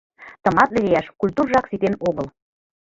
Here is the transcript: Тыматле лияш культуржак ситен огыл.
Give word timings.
Тыматле 0.43 0.79
лияш 0.85 1.07
культуржак 1.19 1.65
ситен 1.67 1.95
огыл. 2.09 2.27